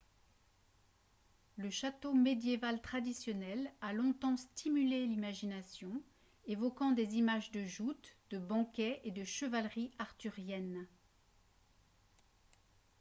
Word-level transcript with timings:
le 1.57 1.69
château 1.69 2.11
médiéval 2.15 2.81
traditionnel 2.81 3.71
a 3.81 3.93
longtemps 3.93 4.35
stimulé 4.35 5.05
l'imagination 5.05 5.91
évoquant 6.47 6.89
des 6.89 7.17
images 7.19 7.51
de 7.51 7.63
joutes 7.63 8.17
de 8.31 8.39
banquets 8.39 8.99
et 9.03 9.11
de 9.11 9.23
chevalerie 9.23 9.91
arthurienne 9.99 10.87